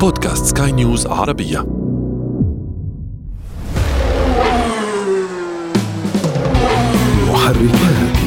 [0.00, 1.66] بودكاست سكاي نيوز عربية.
[7.28, 8.18] محركات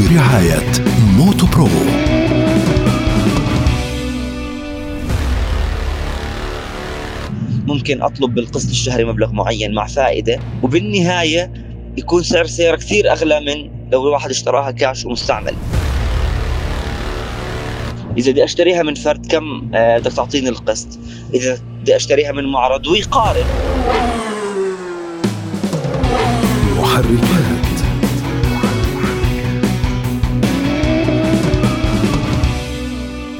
[0.00, 0.72] برعاية
[1.16, 1.68] موتو برو.
[7.66, 11.52] ممكن أطلب بالقسط الشهري مبلغ معين مع فائدة وبالنهاية
[11.98, 15.54] يكون سعر السيارة كثير أغلى من لو الواحد اشتراها كاش ومستعمل.
[18.20, 20.98] إذا بدي أشتريها من فرد كم آه، بدك تعطيني القسط.
[21.34, 23.44] إذا بدي أشتريها من معرض ويقارن
[26.78, 27.70] محركات.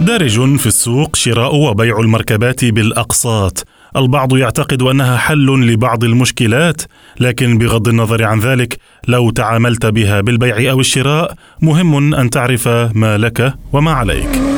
[0.01, 3.67] دارج في السوق شراء وبيع المركبات بالأقساط.
[3.97, 6.83] البعض يعتقد أنها حل لبعض المشكلات
[7.21, 13.19] لكن بغض النظر عن ذلك لو تعاملت بها بالبيع أو الشراء مهم أن تعرف ما
[13.19, 14.50] لك وما عليك.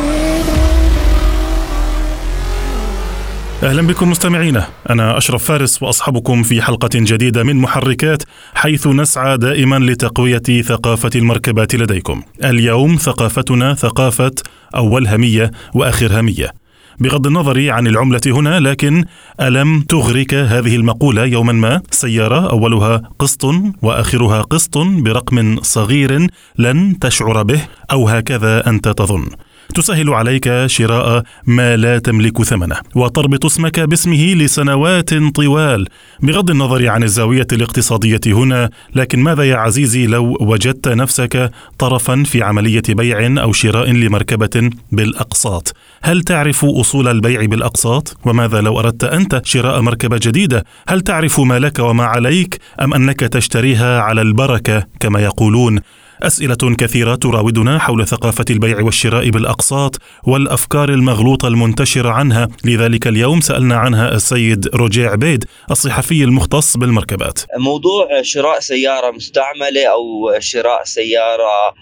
[3.62, 4.68] أهلا بكم مستمعينا.
[4.90, 8.22] أنا أشرف فارس واصحبكم في حلقة جديدة من محركات
[8.54, 12.22] حيث نسعى دائما لتقوية ثقافة المركبات لديكم.
[12.44, 14.34] اليوم ثقافتنا ثقافة
[14.74, 16.52] أول هميه وآخر هميه
[17.00, 19.04] بغض النظر عن العملة هنا لكن
[19.41, 23.44] ألم تغرك هذه المقولة يوما ما؟ سيارة أولها قسط
[23.82, 26.26] وآخرها قسط برقم صغير
[26.58, 27.60] لن تشعر به
[27.92, 29.26] أو هكذا أنت تظن.
[29.74, 35.88] تسهل عليك شراء ما لا تملك ثمنه وتربط اسمك باسمه لسنوات طوال.
[36.22, 42.42] بغض النظر عن الزاوية الاقتصادية هنا لكن ماذا يا عزيزي لو وجدت نفسك طرفا في
[42.42, 49.41] عملية بيع أو شراء لمركبة بالأقساط؟ هل تعرف أصول البيع بالأقساط؟ وماذا لو أردت أنت
[49.44, 55.20] شراء مركبة جديدة؟ هل تعرف ما لك وما عليك؟ أم أنك تشتريها على البركة كما
[55.20, 55.80] يقولون؟
[56.27, 62.48] أسئلة كثيرة تراودنا حول ثقافة البيع والشراء بالأقساط والأفكار المغلوطة المنتشرة عنها.
[62.65, 67.41] لذلك اليوم سألنا عنها السيد روجيه عبيد الصحفي المختص بالمركبات.
[67.59, 71.75] موضوع شراء سيارة مستعملة أو شراء سيارة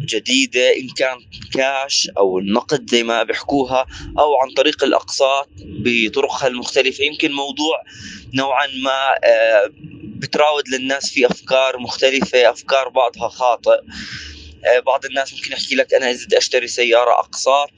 [0.00, 1.16] جديدة إن كان
[1.52, 3.86] كاش أو النقد زي ما بيحكوها
[4.18, 5.48] أو عن طريق الأقساط
[5.84, 7.04] بطرقها المختلفة.
[7.04, 7.82] يمكن موضوع
[8.36, 9.70] نوعا ما آه،
[10.04, 13.80] بتراود للناس في أفكار مختلفة أفكار بعضها خاطئ.
[14.64, 17.70] آه، بعض الناس ممكن يحكي لك أنا إذا بدي أشتري سيارة اقساط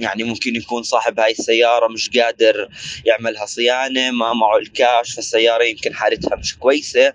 [0.00, 2.68] يعني ممكن يكون صاحب هاي السيارة مش قادر
[3.04, 7.12] يعملها صيانة ما معه الكاش فالسيارة يمكن حالتها مش كويسة.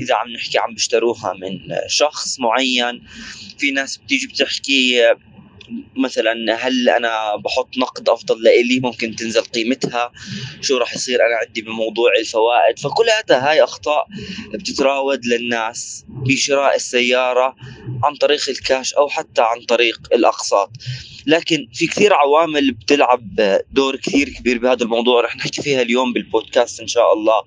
[0.00, 3.04] إذا عم نحكي عم بيشتروها من شخص معين.
[3.58, 5.14] في ناس بتيجي بتحكي
[5.96, 10.12] مثلا هل أنا بحط نقد أفضل لإلي؟ ممكن تنزل قيمتها.
[10.60, 12.78] شو راح يصير؟ أنا عندي بموضوع الفوائد.
[12.78, 14.06] فكلها هاي أخطاء
[14.54, 17.56] بتتراود للناس بشراء السيارة
[18.04, 20.70] عن طريق الكاش أو حتى عن طريق الأقساط.
[21.26, 23.40] لكن في كثير عوامل بتلعب
[23.72, 25.20] دور كثير كبير بهذا الموضوع.
[25.20, 27.42] رح نحكي فيها اليوم بالبودكاست إن شاء الله.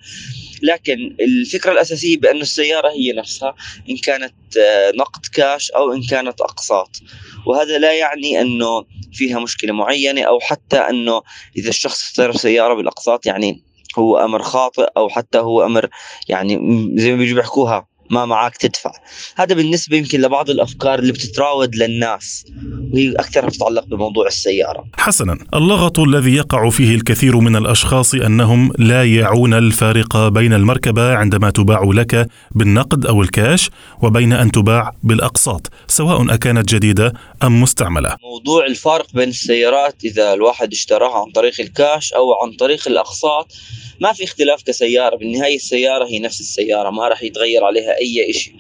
[0.64, 3.56] لكن الفكرة الأساسية بأن السيارة هي نفسها
[3.90, 7.02] إن كانت آه، نقد كاش أو إن كانت أقساط.
[7.46, 11.22] وهذا لا يعني أنه فيها مشكلة معينة أو حتى أنه
[11.58, 13.64] إذا الشخص اشترى سيارة بالأقساط يعني
[13.98, 15.90] هو أمر خاطئ أو حتى هو أمر
[16.30, 16.54] يعني
[16.96, 18.92] زي ما بيجوا بيحكوها ما معك تدفع.
[19.36, 22.46] هذا بالنسبة يمكن لبعض الأفكار اللي بتتراود للناس.
[22.94, 24.86] وهي أكثر تتعلق بموضوع السيارة.
[24.98, 25.38] حسنا.
[25.54, 31.84] اللغط الذي يقع فيه الكثير من الأشخاص أنهم لا يعون الفارق بين المركبة عندما تباع
[31.84, 33.70] لك بالنقد أو الكاش
[34.02, 37.14] وبين أن تباع بالأقساط سواء أكانت جديدة
[37.44, 38.16] أم مستعملة.
[38.24, 43.52] موضوع الفارق بين السيارات إذا الواحد اشتراها عن طريق الكاش أو عن طريق الأقساط
[44.00, 45.16] ما في اختلاف كسيارة.
[45.16, 48.54] بالنهاية السيارة هي نفس السيارة ما راح يتغير عليها أي شيء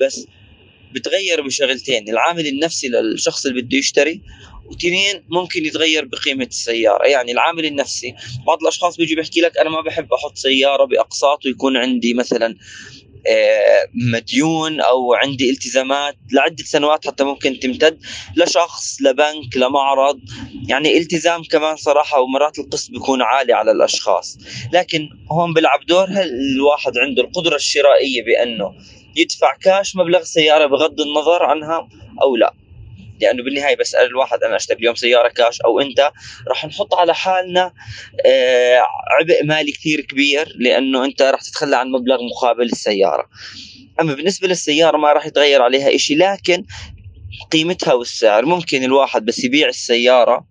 [0.00, 0.26] بس
[0.94, 4.20] بتغير بشغلتين العامل النفسي للشخص اللي بده يشتري
[4.70, 7.06] واثنين ممكن يتغير بقيمة السيارة.
[7.06, 8.14] يعني العامل النفسي
[8.46, 12.56] بعض الأشخاص بيجي بيحكي لك أنا ما بحب أحط سيارة بأقساط ويكون عندي مثلا
[13.26, 17.98] آه، مديون أو عندي التزامات لعدة سنوات حتى ممكن تمتد
[18.36, 20.20] لشخص لبنك لمعرض.
[20.68, 24.38] يعني التزام كمان صراحة ومرات القسط بيكون عالي على الأشخاص.
[24.72, 28.74] لكن هون بيلعب دور هل الواحد عنده القدرة الشرائية بأنه
[29.16, 31.88] يدفع كاش مبلغ سيارة بغض النظر عنها
[32.22, 32.54] أو لا.
[33.20, 36.12] لأنه بالنهاية بسأل الواحد أنا أشتري اليوم سيارة كاش أو أنت.
[36.48, 37.72] راح نحط على حالنا
[38.26, 38.82] آه،
[39.20, 43.28] عبء مالي كثير كبير لأنه أنت راح تتخلى عن مبلغ مقابل السيارة.
[44.00, 46.64] أما بالنسبة للسيارة ما راح يتغير عليها شيء لكن
[47.50, 50.46] قيمتها والسعر ممكن الواحد بس يبيع السيارة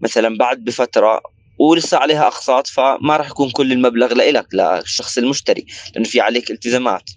[0.00, 1.20] مثلا بعد بفترة
[1.58, 7.10] ولسه عليها أقساط فما راح يكون كل المبلغ لإلك للشخص المشتري لأنه في عليك التزامات.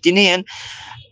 [0.00, 0.44] اثنين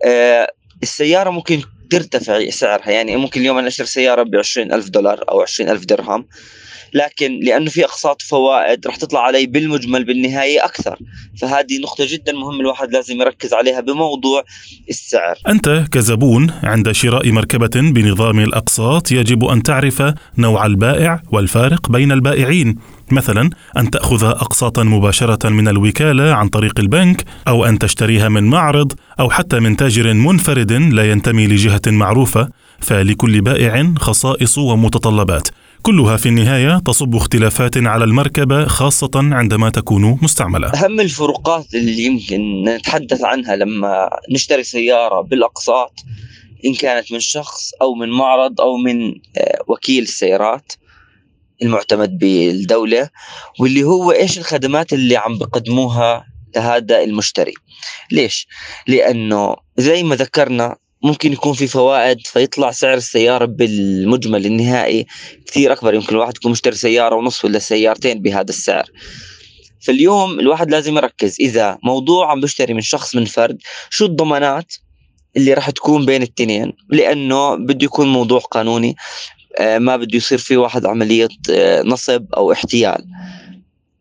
[0.07, 0.49] آه
[0.83, 2.91] السيارة ممكن ترتفع سعرها.
[2.91, 6.27] يعني ممكن اليوم أنا أشتري سيارة ب ألف دولار أو ألف درهم
[6.95, 10.99] لكن لأنه في أقساط وفوائد راح تطلع علي بالمجمل بالنهاية أكثر.
[11.41, 14.45] فهذه نقطة جدا مهم الواحد لازم يركز عليها بموضوع
[14.89, 15.39] السعر.
[15.49, 20.03] أنت كزبون عند شراء مركبة بنظام الأقساط يجب أن تعرف
[20.39, 22.79] نوع البائع والفارق بين البائعين.
[23.13, 28.93] مثلا أن تأخذ اقساطا مباشرة من الوكالة عن طريق البنك أو أن تشتريها من معرض
[29.21, 32.49] أو حتى من تاجر منفرد لا ينتمي لجهة معروفة.
[32.81, 35.49] فلكل بائع خصائص ومتطلبات.
[35.83, 40.69] كلها في النهاية تصب اختلافات على المركبة خاصة عندما تكون مستعملة.
[40.69, 46.05] أهم الفروقات اللي يمكن نتحدث عنها لما نشتري سيارة بالأقساط
[46.65, 50.73] إن كانت من شخص أو من معرض أو من آه، وكيل السيارات.
[51.65, 53.11] المعتمد بالدولة
[53.61, 56.25] واللي هو إيش الخدمات اللي عم بقدموها
[56.57, 57.55] لهذا المشتري.
[58.13, 58.47] ليش؟
[58.89, 65.07] لأنه زي ما ذكرنا ممكن يكون في فوائد فيطلع سعر السيارة بالمجمل النهائي
[65.47, 68.85] كثير أكبر يمكن الواحد يكون مشتري سيارة ونصف ولا سيارتين بهذا السعر
[69.81, 73.59] فاليوم الواحد لازم يركز إذا موضوع عم بشتري من شخص من فرد
[73.91, 74.75] شو الضمانات
[75.37, 78.97] اللي راح تكون بين التنين لأنه بده يكون موضوع قانوني
[79.61, 83.05] ما بده يصير في واحد عملية آه، نصب أو احتيال.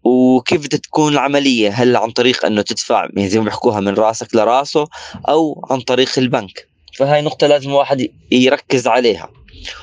[0.03, 4.87] وكيف تكون العملية؟ هل عن طريق أنه تدفع يعني زي ما بيحكوها من راسك لراسه
[5.29, 6.67] أو عن طريق البنك.
[6.97, 9.29] فهاي نقطة لازم الواحد يركز عليها.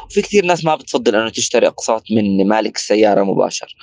[0.07, 3.77] وفي كثير ناس ما بتفضل إنه تشتري أقساط من مالك السيارة مباشر.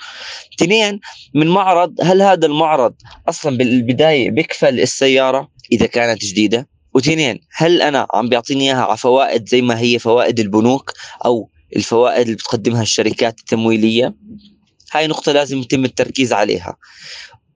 [0.56, 1.00] اثنين
[1.34, 2.94] من معرض هل هذا المعرض
[3.30, 9.50] أصلا بالبداية بيكفل السيارة إذا كانت جديدة؟ واثنين هل أنا عم بيعطيني إياها على فوائد
[9.50, 10.94] زي ما هي فوائد البنوك
[11.26, 14.16] أو الفوائد اللي بتقدمها الشركات التمويلية.
[14.92, 16.78] هاي نقطة لازم يتم التركيز عليها.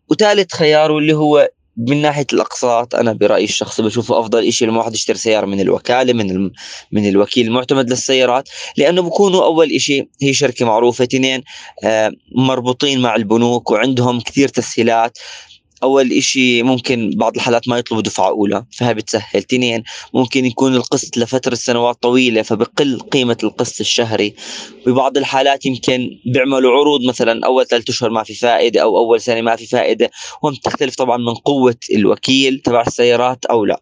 [0.10, 4.94] وثالث خيار واللي هو من ناحية الأقساط أنا برأيي الشخصي بشوفه أفضل شيء لما واحد
[4.94, 6.52] يشتري سيارة من الوكالة من
[6.92, 11.44] من الوكيل المعتمد للسيارات لأنه بكونوا أول شيء هي شركة معروفة اثنين
[11.84, 15.18] آه، مربوطين مع البنوك وعندهم كثير تسهيلات.
[15.84, 19.40] أول إشي ممكن بعض الحالات ما يطلبوا دفعة أولى فهي بتسهل.
[19.40, 19.84] اثنين
[20.14, 24.34] ممكن يكون القسط لفترة سنوات طويلة فبقل قيمة القسط الشهري.
[24.86, 29.42] ببعض الحالات يمكن بيعملوا عروض مثلا أول ثلاث أشهر ما في فائدة أو أول سنة
[29.42, 30.12] ما في فائدة
[30.42, 33.80] وهم تختلف طبعا من قوة الوكيل تبع السيارات أو لا.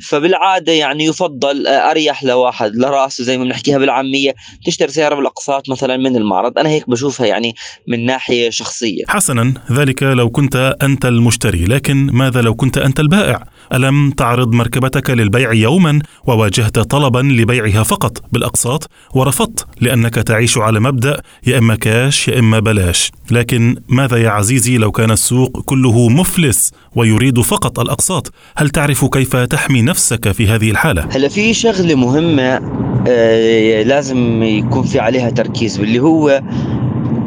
[0.00, 4.34] فبالعادة يعني يفضل آه، أريح لواحد لرأسه زي ما بنحكيها بالعامية
[4.66, 6.58] تشتري سيارة بالأقساط مثلا من المعرض.
[6.58, 7.54] أنا هيك بشوفها يعني
[7.88, 9.04] من ناحية شخصية.
[9.08, 11.64] حسنا ذلك لو كنت أنت المشتري.
[11.64, 18.22] لكن ماذا لو كنت أنت البائع؟ ألم تعرض مركبتك للبيع يوما وواجهت طلبا لبيعها فقط
[18.32, 23.12] بالأقساط؟ ورفضت لأنك تعيش على مبدأ يا إما كاش يا إما بلاش.
[23.30, 29.36] لكن ماذا يا عزيزي لو كان السوق كله مفلس ويريد فقط الأقساط؟ هل تعرف كيف
[29.36, 32.60] تحمي نفسك في هذه الحالة؟ هلا في شغلة مهمة
[33.08, 36.42] آه لازم يكون في عليها تركيز واللي هو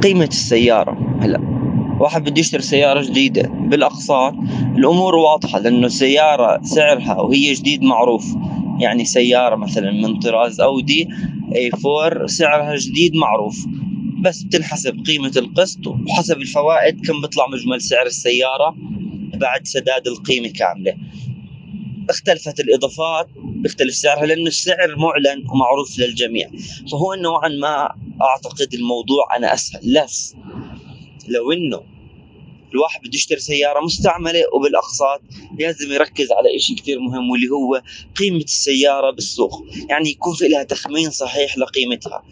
[0.04, 1.18] قيمة السيارة.
[1.21, 1.39] هلا
[2.00, 3.42] واحد بده يشتري سيارة جديدة.
[3.42, 4.33] بالأقساط
[4.77, 8.25] الأمور واضحة لأنه السيارة سعرها وهي جديد معروف.
[8.80, 11.07] يعني سيارة مثلا من طراز أودي
[11.51, 13.65] A4 سعرها جديد معروف.
[14.21, 18.75] بس بتنحسب قيمة القسط وحسب الفوائد كم بيطلع مجمل سعر السيارة
[19.33, 20.94] بعد سداد القيمة كاملة.
[22.09, 26.50] اختلفت الإضافات بيختلف سعرها لأنه السعر معلن ومعروف للجميع.
[26.91, 29.94] فهو نوعا ما أعتقد الموضوع أنا أسهل.
[29.94, 30.35] لس
[31.27, 31.83] لو إنه
[32.74, 35.22] الواحد بده يشتري سيارة مستعملة وبالأقساط
[35.60, 37.81] لازم يركز على شيء كثير مهم واللي هو
[38.15, 39.65] قيمة السيارة بالسوق.
[39.89, 42.24] يعني يكون في لها تخمين صحيح لقيمتها.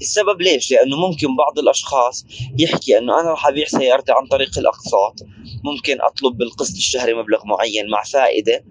[0.00, 2.26] السبب ليش؟ لأنه ممكن بعض الأشخاص
[2.58, 5.26] يحكي أنه أنا راح أبيع سيارتي عن طريق الأقساط.
[5.64, 8.64] ممكن أطلب بالقسط الشهري مبلغ معين مع فائدة.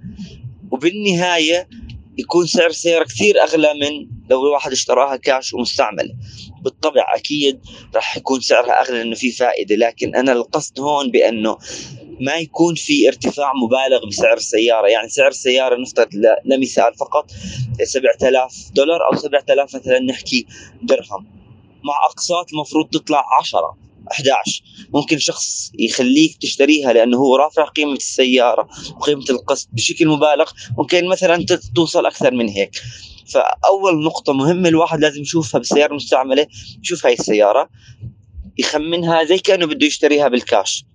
[0.72, 1.70] وبالنهاية
[2.18, 6.14] يكون سعر السياره كثير أغلى من لو الواحد اشتراها كاش ومستعمله
[6.62, 7.60] بالطبع أكيد
[7.96, 11.58] راح يكون سعرها أغلى لأنه في فائدة لكن أنا القصد هون بأنه
[12.20, 14.88] ما يكون في ارتفاع مبالغ بسعر السيارة.
[14.88, 16.10] يعني سعر السيارة نفترض
[16.46, 17.32] لمثال فقط
[17.84, 20.46] 7000 دولار أو 7000 مثلا نحكي
[20.84, 21.28] درهم.
[21.84, 23.78] مع أقساط المفروض تطلع 10
[24.12, 31.08] 11 ممكن شخص يخليك تشتريها لأنه هو رافع قيمة السيارة وقيمة القسط بشكل مبالغ ممكن
[31.08, 31.46] مثلا
[31.76, 32.82] توصل أكثر من هيك.
[33.34, 36.48] فأول نقطة مهمة الواحد لازم يشوفها بالسيارة المستعملة
[36.84, 37.70] يشوف هاي السيارة
[38.58, 40.86] يخمنها زي كأنه بده يشتريها بالكاش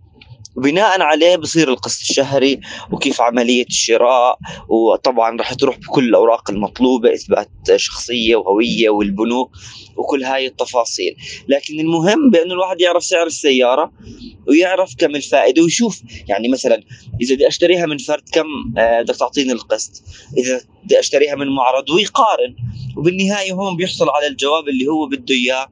[0.57, 2.61] وبناء عليه بصير القسط الشهري
[2.93, 9.51] وكيف عملية الشراء وطبعا راح تروح بكل الأوراق المطلوبة إثبات شخصية وهوية والبنوك
[9.97, 11.17] وكل هاي التفاصيل.
[11.49, 13.93] لكن المهم بأنه الواحد يعرف سعر السيارة
[14.49, 16.03] ويعرف كم الفائدة ويشوف.
[16.29, 16.83] يعني مثلا
[17.21, 18.47] إذا بدي أشتريها من فرد كم
[18.79, 20.03] آه، بدك تعطيني القسط.
[20.39, 22.57] إذا بدي أشتريها من معرض ويقارن.
[22.97, 25.69] وبالنهاية هون بيحصل على الجواب اللي هو بده إياه.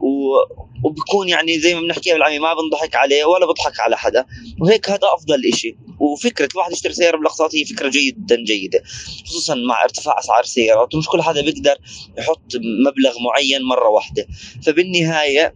[0.00, 0.36] و...
[0.84, 4.26] وبكون يعني زي ما بنحكيها بالعامي ما بنضحك عليه ولا بضحك على حدا.
[4.60, 5.76] وهيك هذا أفضل إشي.
[6.00, 8.82] وفكرة الواحد يشتري سيارة بالأقساط هي فكرة جدا جيدة.
[9.26, 11.78] خصوصا مع ارتفاع أسعار السيارات ومش كل حدا بيقدر
[12.18, 12.52] يحط
[12.86, 14.26] مبلغ معين مرة واحدة.
[14.66, 15.54] فبالنهاية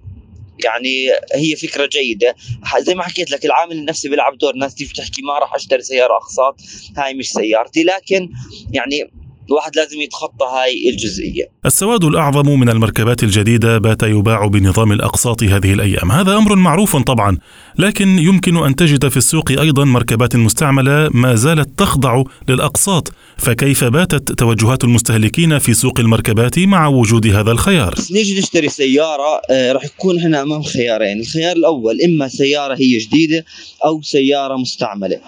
[0.64, 2.36] يعني هي فكرة جيدة.
[2.78, 4.54] زي ما حكيت لك العامل النفسي بيلعب دور.
[4.56, 6.60] ناس تيجي تحكي ما راح أشتري سيارة أقساط
[6.96, 7.82] هاي مش سيارتي.
[7.84, 8.30] لكن
[8.72, 9.10] يعني
[9.48, 11.44] الواحد لازم يتخطى هاي الجزئية.
[11.66, 16.12] السواد الأعظم من المركبات الجديدة بات يباع بنظام الأقساط هذه الأيام.
[16.12, 17.38] هذا أمر معروف طبعا
[17.78, 23.12] لكن يمكن أن تجد في السوق أيضا مركبات مستعملة ما زالت تخضع للأقساط.
[23.36, 29.72] فكيف باتت توجهات المستهلكين في سوق المركبات مع وجود هذا الخيار؟ نيجي نشتري سيارة آه
[29.72, 31.20] راح يكون إحنا أمام خيارين.
[31.20, 33.44] الخيار الأول إما سيارة هي جديدة
[33.84, 35.20] أو سيارة مستعملة.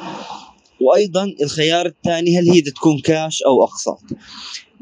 [0.80, 4.00] وأيضا الخيار الثاني هل هي تكون كاش أو أقساط؟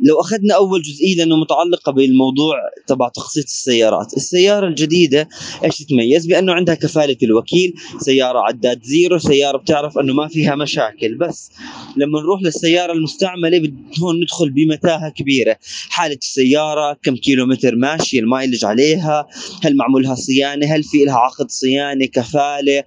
[0.02, 5.28] لو أخذنا أول جزئية لأنه متعلقة بالموضوع تبع تخصيص السيارات، السيارة الجديدة
[5.64, 11.14] إيش تتميز؟ بأنه عندها كفالة الوكيل، سيارة عداد zero، سيارة بتعرف أنه ما فيها مشاكل،
[11.14, 11.50] بس
[11.96, 13.72] لما نروح للسيارة المستعملة
[14.02, 15.56] هون ندخل بمتاهة كبيرة،
[15.88, 19.26] حالة السيارة، كم كيلومتر ماشية، ال mileage عليها،
[19.62, 22.84] هل معمول لها صيانة، هل في لها عقد صيانة، كفالة،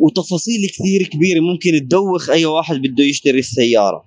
[0.00, 4.04] وتفاصيل كثير كبيرة ممكن تدوخ أي واحد بده يشتري السيارة.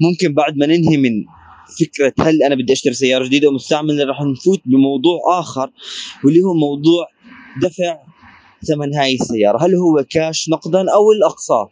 [0.00, 1.24] ممكن بعد ما ننهي من
[1.80, 5.70] فكرة هل أنا بدي أشتري سيارة جديدة ومستعملة راح نفوت بموضوع آخر
[6.24, 7.06] واللي هو موضوع
[7.62, 7.98] دفع
[8.68, 9.64] ثمن هاي السيارة.
[9.64, 11.70] هل هو كاش نقدا أو الأقساط؟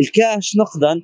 [0.00, 1.02] الكاش نقدا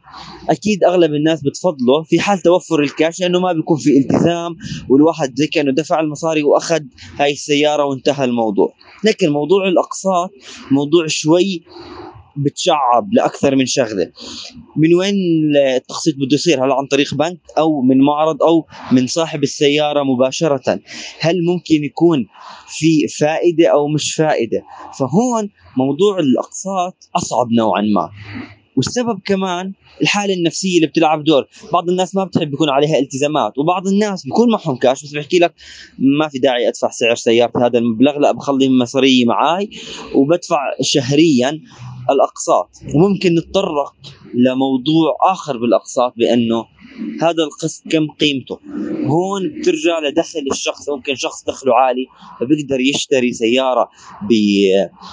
[0.51, 4.57] أكيد أغلب الناس بتفضله في حال توفر الكاش لأنه ما بيكون في التزام
[4.89, 6.81] والواحد زي كأنه دفع المصاري وأخذ
[7.19, 8.75] هاي السيارة وانتهى الموضوع.
[9.05, 10.31] لكن موضوع الأقساط
[10.71, 11.63] موضوع شوي
[12.37, 14.13] بتشعب لأكثر من شغلة.
[14.77, 15.15] من وين
[15.57, 20.81] التقسيط بده يصير؟ هل عن طريق بنك أو من معرض أو من صاحب السيارة مباشرة؟
[21.21, 22.27] هل ممكن يكون
[22.69, 24.63] في فائدة أو مش فائدة؟
[24.99, 28.11] فهون موضوع الأقساط أصعب نوعا ما.
[28.77, 29.73] والسبب كمان
[30.03, 31.47] الحالة النفسية اللي بتلعب دور.
[31.73, 35.55] بعض الناس ما بتحب يكون عليها التزامات وبعض الناس بيكون معهم كاش بس بيحكي لك
[35.99, 39.71] ما في داعي أدفع سعر سيارتي هذا المبلغ لا بخلي مصارية معاي
[40.15, 41.61] وبدفع شهريا
[42.11, 42.69] الأقساط.
[42.95, 43.95] وممكن نتطرق
[44.35, 46.65] لموضوع آخر بالأقساط بأنه
[47.23, 48.59] هذا القسط كم قيمته.
[49.07, 52.07] هون بترجع لدخل الشخص ممكن شخص دخله عالي
[52.41, 53.89] فبيقدر يشتري سيارة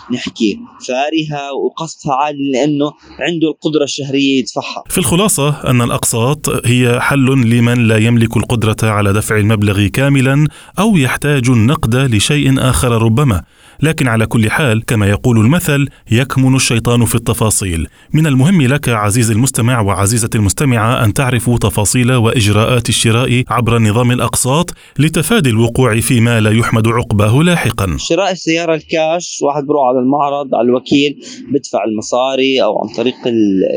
[0.10, 4.84] بنحكي فارهة وقسطها عالي لأنه عنده القدرة الشهرية يدفعها.
[4.90, 10.48] في الخلاصة أن الأقساط هي حل لمن لا يملك القدرة على دفع المبلغ كاملا
[10.80, 13.44] أو يحتاج النقد لشيء آخر ربما.
[13.82, 17.88] لكن على كل حال كما يقول المثل يكمن الشيطان في التفاصيل.
[18.14, 24.74] من المهم لك عزيزي المستمع وعزيزة المستمعة أن تعرفوا تفاصيل وإجراءات الشراء عبر نظام الأقساط
[25.00, 27.98] لتفادي الوقوع فيما لا يحمد عقباه لاحقا.
[27.98, 31.20] شراء السيارة الكاش واحد بروح على المعرض على الوكيل
[31.52, 33.16] بدفع المصاري أو عن طريق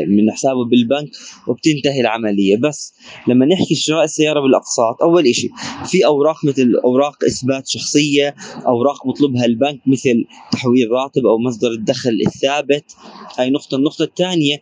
[0.09, 1.11] من حسابه بالبنك
[1.47, 2.57] وبتنتهي العملية.
[2.57, 2.95] بس
[3.29, 5.49] لما نحكي شراء السيارة بالأقساط أول إشي
[5.87, 8.35] في أوراق مثل أوراق إثبات شخصية
[8.67, 12.85] أوراق بطلبها البنك مثل تحويل راتب أو مصدر الدخل الثابت.
[13.39, 13.77] هاي نقطة.
[13.77, 14.61] النقطة الثانية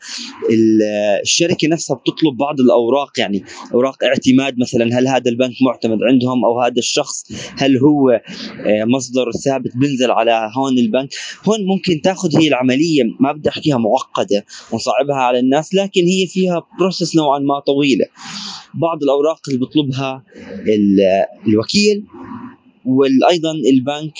[1.22, 3.44] الشركة نفسها بتطلب بعض الأوراق يعني
[3.74, 9.30] أوراق اعتماد مثلا هل هذا البنك معتمد عندهم أو هذا الشخص هل هو آه، مصدر
[9.44, 11.08] ثابت بنزل على هون البنك.
[11.48, 16.62] هون ممكن تاخذ هي العملية ما بدي أحكيها معقدة ونصعبها على الناس لكن هي فيها
[16.78, 18.04] بروسس نوعا ما طويلة.
[18.74, 20.24] بعض الأوراق اللي بيطلبها
[21.48, 22.04] الوكيل
[22.84, 24.14] وأيضا البنك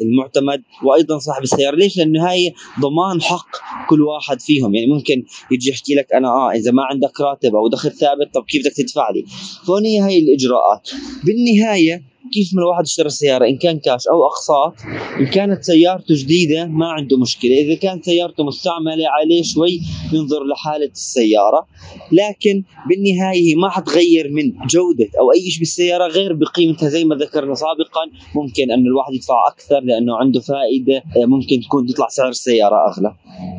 [0.00, 1.76] المعتمد وأيضا صاحب السيارة.
[1.76, 3.48] ليش؟ لأنه هاي ضمان حق
[3.88, 4.74] كل واحد فيهم.
[4.74, 8.44] يعني ممكن يجي يحكي لك أنا آه إذا ما عندك راتب أو دخل ثابت طب
[8.44, 9.24] كيف بدك تدفع لي؟
[9.66, 10.90] فهون هي هاي الإجراءات.
[11.24, 14.74] بالنهاية كيف ما الواحد اشترى سيارة؟ إن كان كاش أو أقساط
[15.20, 17.60] إن كانت سيارته جديدة ما عنده مشكلة.
[17.60, 19.80] إذا كانت سيارته مستعملة عليه شوي
[20.12, 21.66] ينظر لحالة السيارة.
[22.12, 27.54] لكن بالنهاية ما حتغير من جودة أو أي شيء بالسيارة غير بقيمتها زي ما ذكرنا
[27.54, 28.10] سابقا.
[28.34, 33.14] ممكن أن الواحد يدفع أكثر لأنه عنده فائدة ممكن تكون تطلع سعر السيارة أغلى.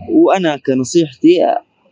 [0.10, 1.38] وأنا كنصيحتي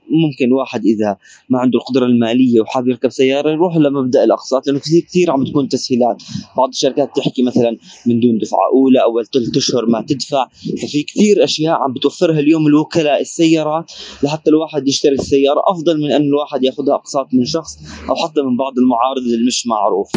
[0.09, 1.17] ممكن واحد إذا
[1.50, 5.67] ما عنده القدرة المالية وحابب يركب سيارة يروح لمبدا الأقساط لأنه كثير كثير عم تكون
[5.67, 6.24] تسهيلات.
[6.57, 10.47] بعض الشركات تحكي مثلا من دون دفعة أولى اول ثلاث أشهر ما تدفع.
[10.81, 13.91] ففي كثير أشياء عم بتوفرها اليوم الوكلاء السيارات
[14.24, 17.77] لحتى الواحد يشتري السيارة أفضل من انه الواحد يأخذها أقساط من شخص
[18.09, 20.12] أو حتى من بعض المعارض اللي مش معروف.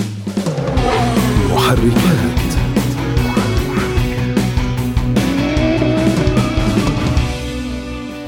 [1.52, 2.27] محركات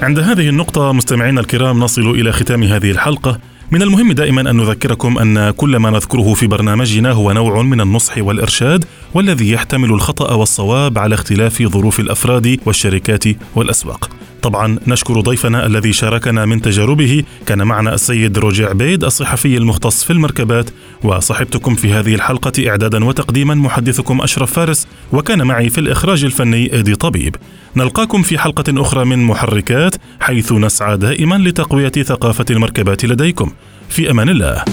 [0.03, 3.39] عند هذه النقطة مستمعينا الكرام نصل إلى ختام هذه الحلقة
[3.71, 8.19] من المهم دائما أن نذكركم أن كل ما نذكره في برنامجنا هو نوع من النصح
[8.19, 14.20] والإرشاد والذي يحتمل الخطأ والصواب على اختلاف ظروف الأفراد والشركات والأسواق.
[14.43, 17.25] طبعا نشكر ضيفنا الذي شاركنا من تجاربه.
[17.47, 20.71] كان معنا السيد روجي عبيد الصحفي المختص في المركبات.
[21.03, 24.87] وصحبتكم في هذه الحلقة إعدادا وتقديما محدثكم أشرف فارس.
[25.13, 27.37] وكان معي في الإخراج الفني إيدي طبيب.
[27.77, 33.53] نلقاكم في حلقة أخرى من محركات حيث نسعى دائما لتقوية ثقافة المركبات لديكم.
[33.89, 34.65] في أمان الله.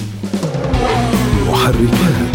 [1.48, 2.27] محركات.